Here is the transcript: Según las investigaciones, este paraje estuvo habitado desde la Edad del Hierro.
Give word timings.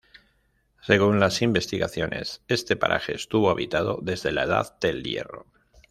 Según 0.81 1.19
las 1.19 1.43
investigaciones, 1.43 2.41
este 2.47 2.75
paraje 2.75 3.13
estuvo 3.13 3.51
habitado 3.51 3.99
desde 4.01 4.31
la 4.31 4.45
Edad 4.45 4.75
del 4.79 5.03
Hierro. 5.03 5.45